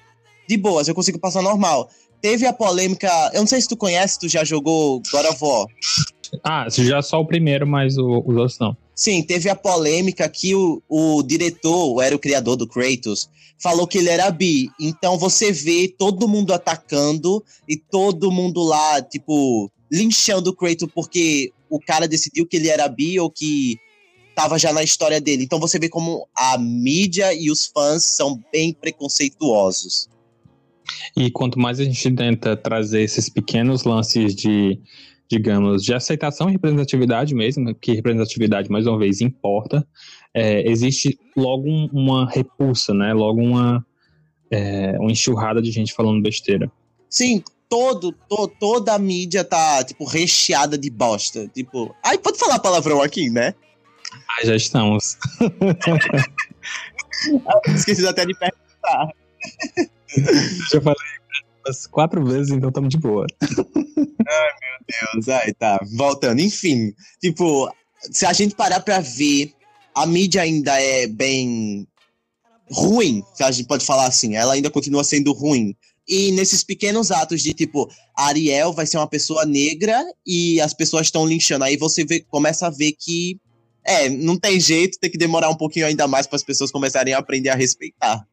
[0.47, 1.89] de boas, eu consigo passar normal.
[2.21, 5.65] Teve a polêmica, eu não sei se tu conhece, tu já jogou God of War.
[6.43, 8.77] Ah, já só o primeiro, mas o, os outros não.
[8.95, 13.29] Sim, teve a polêmica que o, o diretor, era o criador do Kratos,
[13.61, 14.69] falou que ele era bi.
[14.79, 21.51] Então você vê todo mundo atacando e todo mundo lá, tipo, linchando o Kratos porque
[21.69, 23.77] o cara decidiu que ele era bi ou que
[24.35, 25.43] tava já na história dele.
[25.43, 30.09] Então você vê como a mídia e os fãs são bem preconceituosos.
[31.15, 34.79] E quanto mais a gente tenta trazer esses pequenos lances de
[35.31, 39.87] digamos, de aceitação e representatividade mesmo, que representatividade, mais uma vez, importa,
[40.33, 43.13] é, existe logo um, uma repulsa, né?
[43.13, 43.85] Logo uma,
[44.51, 46.69] é, uma enxurrada de gente falando besteira.
[47.09, 51.47] Sim, todo, to, toda a mídia tá, tipo, recheada de bosta.
[51.47, 53.55] Tipo, ai, pode falar palavrão aqui, né?
[54.37, 55.17] Ah, já estamos.
[57.73, 59.13] Esqueci até de perguntar.
[60.71, 60.97] Já falei
[61.65, 63.25] umas quatro vezes, então estamos de boa.
[63.41, 65.29] Ai, meu Deus.
[65.29, 65.79] Ai, tá.
[65.95, 66.39] Voltando.
[66.41, 69.53] Enfim, tipo, se a gente parar pra ver,
[69.95, 71.87] a mídia ainda é bem
[72.69, 74.35] ruim, se a gente pode falar assim.
[74.35, 75.75] Ela ainda continua sendo ruim.
[76.07, 81.07] E nesses pequenos atos de tipo, Ariel vai ser uma pessoa negra e as pessoas
[81.07, 81.63] estão linchando.
[81.63, 83.39] Aí você vê, começa a ver que
[83.85, 87.13] é, não tem jeito, tem que demorar um pouquinho ainda mais para as pessoas começarem
[87.13, 88.25] a aprender a respeitar.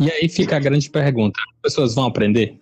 [0.00, 2.58] E aí fica a grande pergunta: as pessoas vão aprender?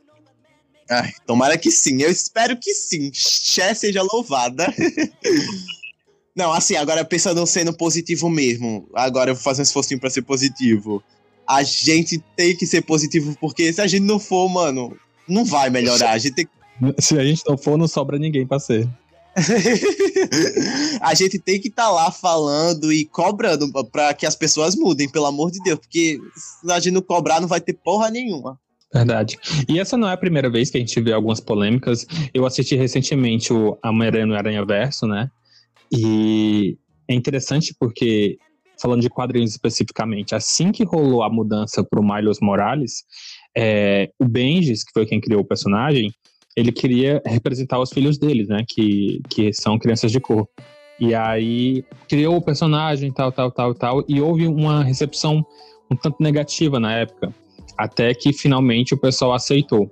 [0.91, 3.11] Ai, tomara que sim, eu espero que sim.
[3.15, 4.67] Xé seja louvada.
[6.35, 8.89] Não, assim, agora pensando sendo positivo mesmo.
[8.95, 11.03] Agora eu vou fazer um esforço pra ser positivo.
[11.47, 14.97] A gente tem que ser positivo, porque se a gente não for, mano,
[15.27, 16.11] não vai melhorar.
[16.11, 16.49] A gente tem...
[17.01, 18.89] Se a gente não for, não sobra ninguém pra ser.
[21.01, 25.09] a gente tem que estar tá lá falando e cobrando para que as pessoas mudem,
[25.09, 28.59] pelo amor de Deus, porque se a gente não cobrar, não vai ter porra nenhuma.
[28.93, 29.39] Verdade.
[29.69, 32.07] E essa não é a primeira vez que a gente vê algumas polêmicas.
[32.33, 35.31] Eu assisti recentemente o no Aranha Verso, né?
[35.93, 38.39] E é interessante porque,
[38.81, 43.05] falando de quadrinhos especificamente, assim que rolou a mudança para o Miles Morales,
[43.57, 46.11] é, o Benjis, que foi quem criou o personagem,
[46.57, 48.65] ele queria representar os filhos deles, né?
[48.69, 50.49] Que, que são crianças de cor.
[51.01, 55.47] E aí criou o personagem, tal, tal, tal, tal, e houve uma recepção
[55.91, 57.33] um tanto negativa na época,
[57.77, 59.89] até que finalmente o pessoal aceitou.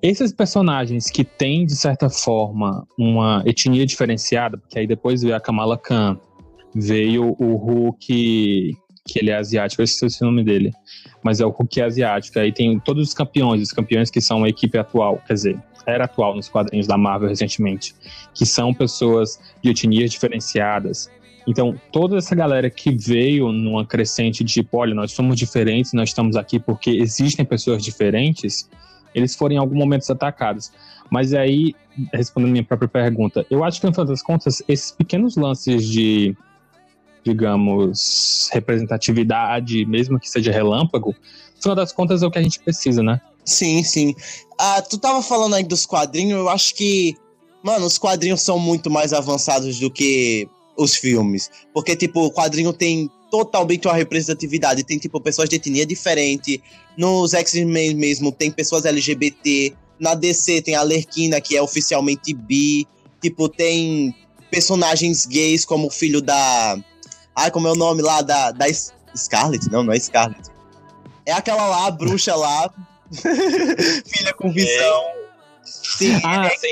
[0.00, 5.40] Esses personagens que têm, de certa forma, uma etnia diferenciada, porque aí depois veio a
[5.40, 6.18] Kamala Khan,
[6.74, 10.72] veio o Hulk, que ele é asiático, eu esqueci o nome dele,
[11.22, 12.38] mas é o Hulk asiático.
[12.38, 16.04] Aí tem todos os campeões, os campeões que são a equipe atual, quer dizer, era
[16.04, 17.94] atual nos quadrinhos da Marvel recentemente,
[18.32, 21.10] que são pessoas de etnias diferenciadas.
[21.46, 26.10] Então, toda essa galera que veio numa crescente de, tipo, olha, nós somos diferentes, nós
[26.10, 28.70] estamos aqui porque existem pessoas diferentes,
[29.12, 30.70] eles foram em algum momento atacados.
[31.10, 31.74] Mas aí,
[32.14, 36.36] respondendo minha própria pergunta, eu acho que, no final das contas, esses pequenos lances de
[37.24, 41.14] digamos, representatividade, mesmo que seja relâmpago,
[41.56, 43.20] no final das contas é o que a gente precisa, né?
[43.44, 44.14] Sim, sim.
[44.58, 47.16] Ah, tu tava falando aí dos quadrinhos, eu acho que,
[47.62, 51.50] mano, os quadrinhos são muito mais avançados do que os filmes.
[51.72, 54.84] Porque, tipo, o quadrinho tem totalmente uma representatividade.
[54.84, 56.62] Tem, tipo, pessoas de etnia diferente.
[56.96, 59.74] Nos X-Men mesmo tem pessoas LGBT.
[59.98, 62.86] Na DC tem a Lerquina, que é oficialmente bi.
[63.20, 64.14] Tipo, tem
[64.50, 66.78] personagens gays como o filho da
[67.34, 68.66] Ai, como é o nome lá da, da
[69.16, 69.70] Scarlet?
[69.70, 70.50] Não, não é Scarlet.
[71.24, 72.70] É aquela lá, a bruxa lá.
[73.12, 75.02] Filha com visão.
[75.64, 76.68] Sim, ah, é sim,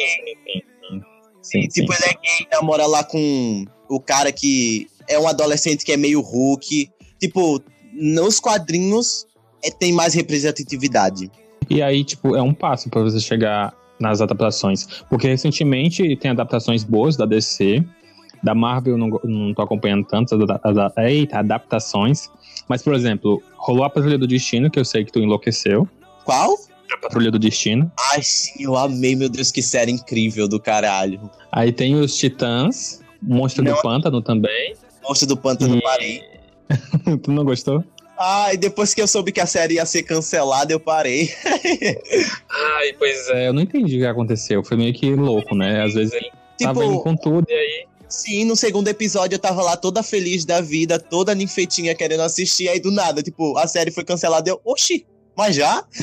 [0.46, 1.03] sim, sim,
[1.42, 1.68] sim.
[1.68, 5.96] Tipo, ele é gay, namora lá com o cara que é um adolescente que é
[5.96, 6.90] meio Hulk.
[7.20, 9.27] Tipo, nos quadrinhos
[9.62, 11.31] é, tem mais representatividade.
[11.68, 14.87] E aí, tipo, é um passo para você chegar nas adaptações.
[15.09, 17.85] Porque recentemente tem adaptações boas da DC,
[18.42, 22.29] da Marvel eu não, não tô acompanhando tanto as, as, eita, adaptações.
[22.68, 25.88] Mas, por exemplo, rolou a Patrulha do Destino, que eu sei que tu enlouqueceu.
[26.24, 26.57] Qual?
[26.92, 27.90] A Patrulha do Destino.
[28.12, 31.31] Ai, sim, eu amei, meu Deus, que série incrível do caralho.
[31.53, 33.74] Aí tem os Titãs, Monstro não.
[33.74, 34.74] do Pântano também.
[35.03, 35.83] Monstro do Pântano e...
[35.83, 36.22] parei.
[37.22, 37.85] tu não gostou?
[38.18, 41.31] Ah, e depois que eu soube que a série ia ser cancelada, eu parei.
[42.76, 44.62] Ai, pois é, eu não entendi o que aconteceu.
[44.62, 45.83] Foi meio que louco, né?
[45.83, 47.87] Às vezes ele Tipo, tava indo com tudo e aí.
[48.11, 52.68] Sim, no segundo episódio eu tava lá toda feliz da vida, toda ninfeitinha querendo assistir,
[52.68, 54.51] aí do nada, tipo, a série foi cancelada.
[54.51, 55.85] Eu, oxi, mas já?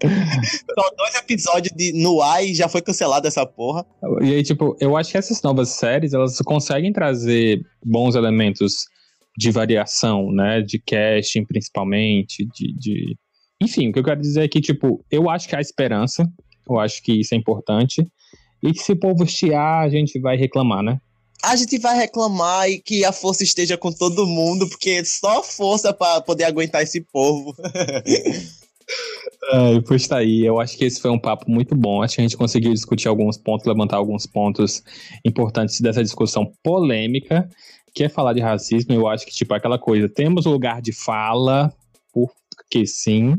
[0.00, 3.84] Só dois episódios de, no ar e já foi cancelada essa porra.
[4.22, 8.86] E aí, tipo, eu acho que essas novas séries, elas conseguem trazer bons elementos
[9.36, 10.62] de variação, né?
[10.62, 13.16] De casting, principalmente, de, de...
[13.62, 16.26] Enfim, o que eu quero dizer é que, tipo, eu acho que há esperança,
[16.68, 18.06] eu acho que isso é importante,
[18.62, 20.98] e que se o povo estiar, a gente vai reclamar, né?
[21.42, 25.92] A gente vai reclamar e que a força esteja com todo mundo, porque só força
[25.92, 27.54] para poder aguentar esse povo.
[29.48, 32.02] É, pois tá aí, eu acho que esse foi um papo muito bom.
[32.02, 34.82] Acho que a gente conseguiu discutir alguns pontos, levantar alguns pontos
[35.24, 37.48] importantes dessa discussão polêmica,
[37.94, 38.92] que é falar de racismo.
[38.94, 41.72] Eu acho que, tipo, aquela coisa, temos lugar de fala,
[42.12, 43.36] porque sim.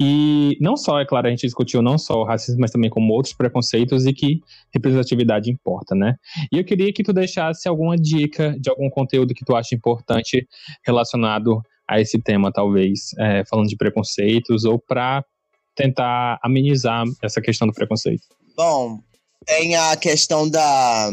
[0.00, 3.12] E não só, é claro, a gente discutiu não só o racismo, mas também como
[3.12, 4.40] outros preconceitos e que
[4.72, 6.16] representatividade importa, né?
[6.52, 10.46] E eu queria que tu deixasse alguma dica de algum conteúdo que tu acha importante
[10.84, 15.24] relacionado a esse tema, talvez, é, falando de preconceitos, ou para
[15.74, 18.24] tentar amenizar essa questão do preconceito?
[18.56, 18.98] Bom,
[19.46, 21.10] tem a questão da.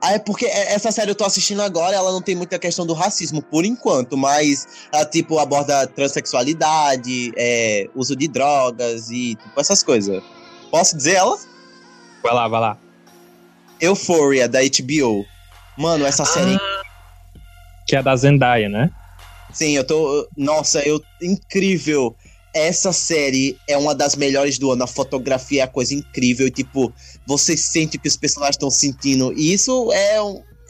[0.00, 2.94] Ah, é porque essa série eu tô assistindo agora, ela não tem muita questão do
[2.94, 9.82] racismo, por enquanto, mas ela, tipo, aborda transexualidade, é, uso de drogas e, tipo, essas
[9.82, 10.22] coisas.
[10.70, 11.36] Posso dizer ela?
[12.22, 12.78] Vai lá, vai lá.
[13.80, 15.24] Euphoria, da HBO.
[15.76, 16.54] Mano, essa série...
[16.54, 16.82] Ah,
[17.88, 18.90] que é da Zendaya, né?
[19.52, 20.28] Sim, eu tô.
[20.36, 21.02] Nossa, eu.
[21.22, 22.14] Incrível.
[22.54, 24.84] Essa série é uma das melhores do ano.
[24.84, 26.46] A fotografia é a coisa incrível.
[26.46, 26.92] E, tipo,
[27.28, 29.34] você sente o que os personagens estão sentindo.
[29.36, 30.16] E isso é,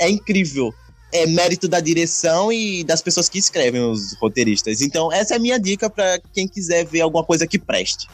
[0.01, 0.75] é incrível.
[1.13, 4.83] É mérito da direção e das pessoas que escrevem, os roteiristas.
[4.83, 8.09] Então, essa é a minha dica para quem quiser ver alguma coisa que preste.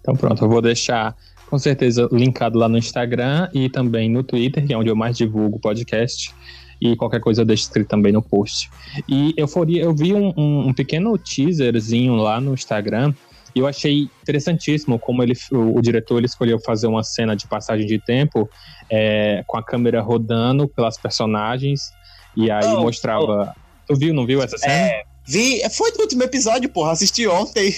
[0.00, 1.16] Então, pronto, eu vou deixar
[1.50, 5.18] com certeza linkado lá no Instagram e também no Twitter, que é onde eu mais
[5.18, 6.32] divulgo o podcast
[6.80, 8.70] e qualquer coisa eu deixo escrito também no post.
[9.08, 13.12] E Euforia, eu vi um, um, um pequeno teaserzinho lá no Instagram
[13.54, 17.46] e eu achei interessantíssimo como ele, o, o, diretor ele escolheu fazer uma cena de
[17.46, 18.48] passagem de tempo
[18.90, 21.90] é, com a câmera rodando pelas personagens
[22.36, 23.54] e aí oh, mostrava.
[23.56, 23.62] Oh.
[23.86, 24.72] Tu viu, não viu essa cena?
[24.72, 27.74] É, vi, foi do último episódio, porra, assisti ontem.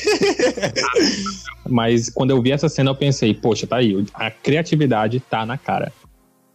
[1.69, 5.59] Mas quando eu vi essa cena eu pensei, poxa, tá aí, a criatividade tá na
[5.59, 5.93] cara.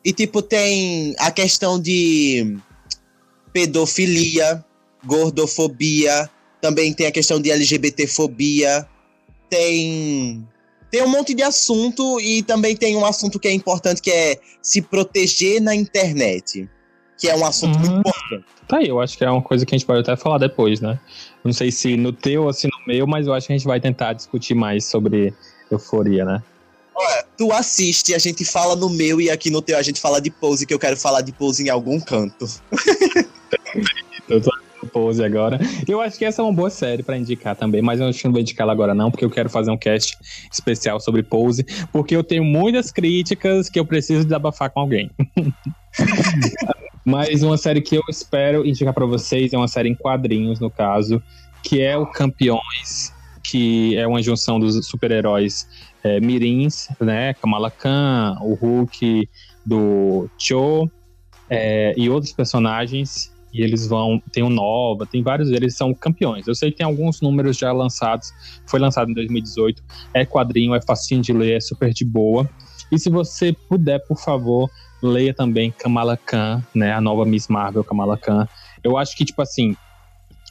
[0.04, 2.58] E, tipo, tem a questão de
[3.52, 4.64] pedofilia,
[5.04, 6.30] gordofobia,
[6.62, 8.88] também tem a questão de LGBTfobia,
[9.50, 10.48] tem
[10.92, 14.40] tem um monte de assunto e também tem um assunto que é importante que é
[14.62, 16.68] se proteger na internet,
[17.18, 18.00] que é um assunto muito hum.
[18.00, 18.46] importante.
[18.68, 20.80] Tá aí, eu acho que é uma coisa que a gente pode até falar depois,
[20.80, 21.00] né?
[21.44, 23.68] Não sei se no teu ou se no meu, mas eu acho que a gente
[23.68, 25.34] vai tentar discutir mais sobre
[25.72, 26.42] euforia, né?
[26.96, 30.20] Olha, tu assiste, a gente fala no meu e aqui no teu a gente fala
[30.20, 32.46] de pose, que eu quero falar de pose em algum canto.
[34.28, 34.52] eu tô
[34.90, 35.60] Pose agora.
[35.88, 38.26] Eu acho que essa é uma boa série para indicar também, mas eu acho que
[38.26, 40.18] não vou indicar ela agora não, porque eu quero fazer um cast
[40.52, 45.10] especial sobre Pose, porque eu tenho muitas críticas que eu preciso desabafar com alguém.
[47.06, 50.70] mas uma série que eu espero indicar para vocês é uma série em quadrinhos, no
[50.70, 51.22] caso,
[51.64, 55.68] que é o Campeões, que é uma junção dos super-heróis
[56.04, 57.34] é, mirins, né?
[57.36, 59.28] Kamala Khan, o Hulk
[59.66, 60.90] do Cho
[61.50, 63.34] é, e outros personagens.
[63.54, 64.22] E eles vão.
[64.32, 66.48] Tem o Nova, tem vários deles são campeões.
[66.48, 68.32] Eu sei que tem alguns números já lançados.
[68.66, 69.84] Foi lançado em 2018.
[70.14, 72.50] É quadrinho, é facinho de ler, é super de boa.
[72.92, 74.70] E se você puder, por favor,
[75.02, 76.94] leia também Kamala Khan, né?
[76.94, 78.48] A nova Miss Marvel, Kamala Khan.
[78.84, 79.76] Eu acho que, tipo assim,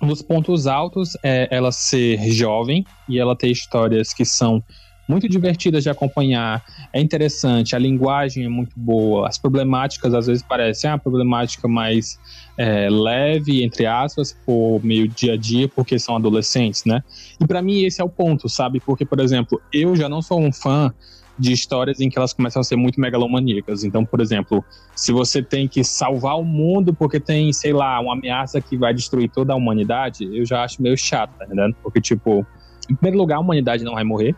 [0.00, 4.62] nos pontos altos é ela ser jovem e ela ter histórias que são
[5.08, 10.42] muito divertidas de acompanhar, é interessante, a linguagem é muito boa, as problemáticas às vezes
[10.42, 12.18] parecem ah, problemática mais
[12.58, 17.02] é, leve, entre aspas, por meio dia a dia, porque são adolescentes, né?
[17.40, 18.80] E para mim esse é o ponto, sabe?
[18.80, 20.92] Porque, por exemplo, eu já não sou um fã
[21.38, 23.84] de histórias em que elas começam a ser muito megalomaníacas.
[23.84, 28.14] Então, por exemplo, se você tem que salvar o mundo porque tem, sei lá, uma
[28.14, 31.76] ameaça que vai destruir toda a humanidade, eu já acho meio chato, tá entendendo?
[31.82, 32.44] Porque, tipo,
[32.90, 34.34] em primeiro lugar, a humanidade não vai morrer.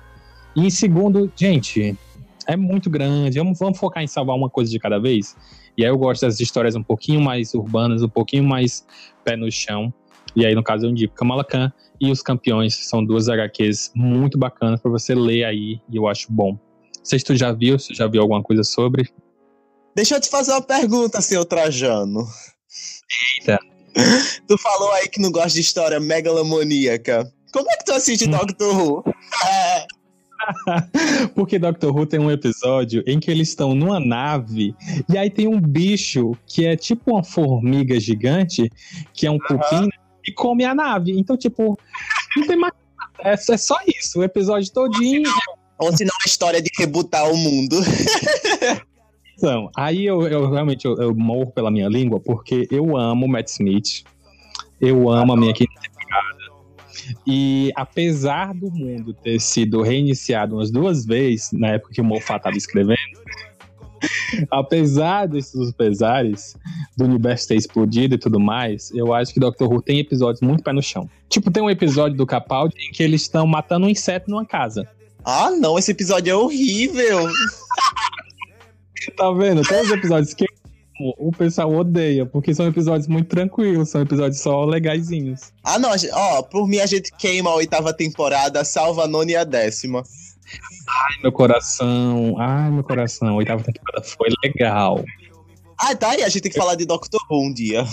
[0.57, 1.97] E em segundo, gente,
[2.47, 3.39] é muito grande.
[3.39, 5.37] Vamos, vamos focar em salvar uma coisa de cada vez.
[5.77, 8.85] E aí eu gosto das histórias um pouquinho mais urbanas, um pouquinho mais
[9.25, 9.93] pé no chão.
[10.35, 12.75] E aí, no caso, eu indico Kamala Khan e Os Campeões.
[12.89, 15.81] São duas HQs muito bacanas para você ler aí.
[15.89, 16.53] E eu acho bom.
[16.53, 19.09] Não sei se tu já viu, se já viu alguma coisa sobre.
[19.95, 22.27] Deixa eu te fazer uma pergunta, seu Trajano.
[23.39, 23.59] Eita.
[24.47, 27.33] Tu falou aí que não gosta de história megalomaníaca.
[27.53, 28.31] Como é que tu assiste hum.
[28.31, 29.05] Doctor Who?
[31.35, 34.75] Porque Doctor Who tem um episódio em que eles estão numa nave
[35.09, 38.71] e aí tem um bicho que é tipo uma formiga gigante,
[39.13, 39.89] que é um cupim,
[40.27, 41.19] e come a nave.
[41.19, 41.79] Então, tipo,
[42.37, 43.31] não tem mais nada.
[43.31, 44.21] É, é só isso.
[44.21, 45.31] O episódio todinho.
[45.79, 47.77] Ou se não a história de rebutar o mundo.
[49.41, 53.49] Então, aí eu, eu realmente eu, eu morro pela minha língua, porque eu amo Matt
[53.49, 54.05] Smith.
[54.79, 56.00] Eu amo a minha temporada.
[57.27, 62.39] E apesar do mundo ter sido reiniciado umas duas vezes, na época que o Moffat
[62.39, 63.21] estava escrevendo,
[64.51, 66.57] apesar desses pesares
[66.97, 70.63] do universo ter explodido e tudo mais, eu acho que Doctor Who tem episódios muito
[70.63, 71.09] pé no chão.
[71.29, 74.89] Tipo, tem um episódio do Capaldi em que eles estão matando um inseto numa casa.
[75.25, 77.29] Ah, não, esse episódio é horrível.
[79.17, 79.63] Tá vendo?
[79.63, 80.45] Tem os episódios que
[81.19, 85.53] o pessoal odeia, porque são episódios muito tranquilos, são episódios só legaisinhos.
[85.65, 89.31] Ah, não, gente- ó, por mim a gente queima a oitava temporada, salva a nona
[89.31, 90.03] e a décima.
[90.03, 95.05] Ai, meu coração, ai, meu coração, a oitava temporada foi legal.
[95.79, 97.85] Ah, tá, e a gente tem que falar de Doctor Who um dia.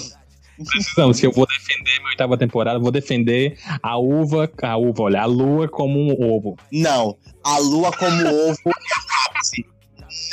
[0.70, 5.22] Precisamos, que eu vou defender minha oitava temporada, vou defender a uva, a uva, olha,
[5.22, 6.58] a lua como um ovo.
[6.72, 8.58] Não, a lua como ovo.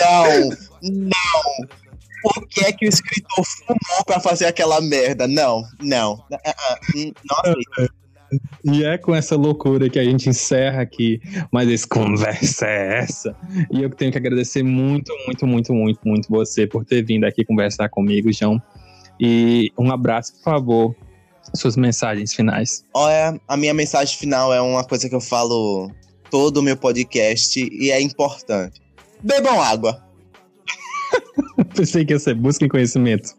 [0.00, 0.48] Não,
[0.82, 1.68] não.
[2.24, 5.28] Por que é que o escritor fumou pra fazer aquela merda?
[5.28, 6.14] Não, não.
[6.96, 7.94] Hum, Não aceito.
[8.64, 11.20] E é com essa loucura que a gente encerra aqui,
[11.52, 13.36] mas esse conversa é essa.
[13.70, 17.44] E eu tenho que agradecer muito, muito, muito, muito, muito você por ter vindo aqui
[17.44, 18.60] conversar comigo, João.
[19.20, 20.96] E um abraço, por favor,
[21.54, 22.84] suas mensagens finais.
[22.94, 25.90] Olha, a minha mensagem final é uma coisa que eu falo
[26.30, 28.80] todo o meu podcast e é importante.
[29.22, 30.02] Bebam água.
[31.74, 33.34] Pensei que ia ser busca em conhecimento.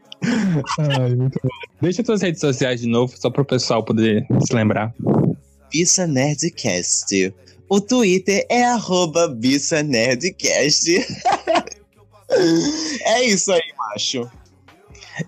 [0.79, 1.49] Ai, muito bom.
[1.81, 4.93] Deixa suas redes sociais de novo, só para o pessoal poder se lembrar.
[5.71, 7.33] Bisa Nerdcast.
[7.67, 10.89] O Twitter é arroba Bisa Nerdcast.
[13.01, 14.29] é isso aí, macho.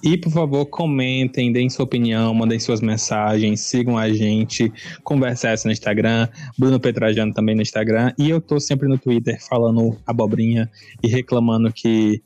[0.03, 4.71] E, por favor, comentem, deem sua opinião, mandem suas mensagens, sigam a gente,
[5.03, 6.27] conversa essa no Instagram,
[6.57, 10.69] Bruno Petrajano também no Instagram, e eu tô sempre no Twitter falando abobrinha
[11.01, 12.21] e reclamando que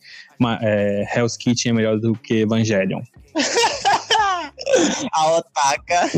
[0.61, 3.01] é, Hell's Kitchen é melhor do que Evangelion.
[5.11, 6.09] A Otaka.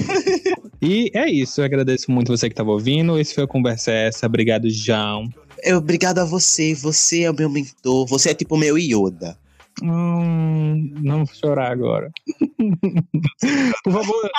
[0.82, 4.26] E é isso, eu agradeço muito você que estava ouvindo, esse foi o Conversa Essa,
[4.26, 5.30] obrigado, João.
[5.64, 6.76] Eu, obrigado a você.
[6.76, 8.06] Você é o meu mentor.
[8.08, 9.38] Você é tipo o meu Yoda.
[9.82, 12.12] Hum, não vou chorar agora.
[13.84, 14.30] por favor,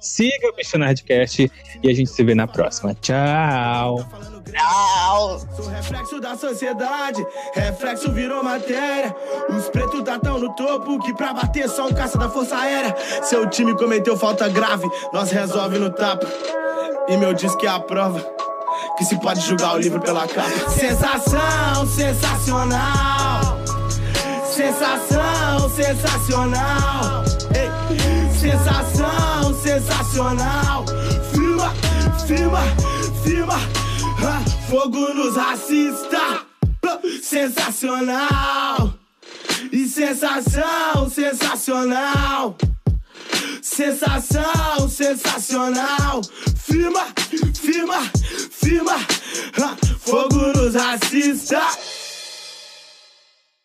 [0.00, 1.50] siga o Bicho Nerdcast
[1.82, 2.94] e a gente se vê na próxima.
[2.94, 3.98] Tchau!
[4.50, 5.40] Tchau.
[5.56, 7.24] Sou reflexo da sociedade,
[7.54, 9.14] reflexo virou matéria.
[9.48, 12.94] Os pretos tá tão no topo que pra bater só um caça da Força Aérea.
[13.22, 16.26] Seu time cometeu falta grave, nós resolve no tapa.
[17.08, 18.24] E meu que é a prova
[18.96, 20.70] que se pode julgar o livro pela capa.
[20.70, 23.21] Sensação, sensacional.
[24.54, 27.24] Sensação, sensacional.
[27.56, 30.84] Ei, sensação, sensacional.
[31.32, 31.72] Firma,
[32.26, 32.60] firma,
[33.24, 33.54] firma.
[34.22, 36.44] Ah, Fogo nos racista.
[36.84, 38.92] Ah, Sensacional.
[39.72, 42.54] E sensação, sensacional.
[43.62, 46.20] Sensação, sensacional.
[46.56, 47.06] Firma,
[47.58, 48.02] firma,
[48.50, 48.96] firma.
[49.62, 51.62] Ah, Fogo nos racista.